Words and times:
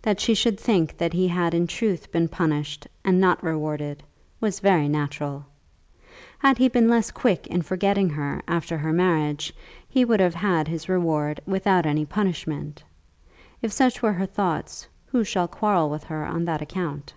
That 0.00 0.20
she 0.20 0.32
should 0.34 0.58
think 0.58 0.96
that 0.96 1.12
he 1.12 1.28
had 1.28 1.52
in 1.52 1.66
truth 1.66 2.10
been 2.10 2.28
punished 2.28 2.86
and 3.04 3.20
not 3.20 3.42
rewarded, 3.42 4.02
was 4.40 4.58
very 4.60 4.88
natural. 4.88 5.44
Had 6.38 6.56
he 6.56 6.68
been 6.70 6.88
less 6.88 7.10
quick 7.10 7.46
in 7.48 7.60
forgetting 7.60 8.08
her 8.08 8.40
after 8.48 8.78
her 8.78 8.90
marriage, 8.94 9.52
he 9.86 10.02
would 10.02 10.18
have 10.20 10.34
had 10.36 10.66
his 10.66 10.88
reward 10.88 11.42
without 11.44 11.84
any 11.84 12.06
punishment. 12.06 12.82
If 13.60 13.70
such 13.70 14.00
were 14.00 14.14
her 14.14 14.24
thoughts, 14.24 14.88
who 15.08 15.24
shall 15.24 15.46
quarrel 15.46 15.90
with 15.90 16.04
her 16.04 16.24
on 16.24 16.46
that 16.46 16.62
account? 16.62 17.12